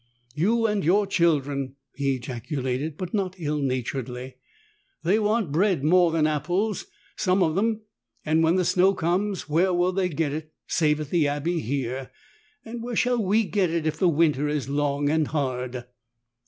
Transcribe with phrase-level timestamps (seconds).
[0.33, 4.37] "You and your children!" he ejaculated, but not ill naturedly.
[5.03, 7.81] "They want bread more than apples, some of them.
[8.25, 12.09] And when the snow comes, where will they get it save at the abbey here?
[12.65, 15.85] And where shall we get it if the winter is long and hard